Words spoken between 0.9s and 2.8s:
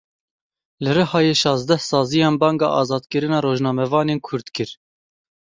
Rihayê şazdeh saziyan banga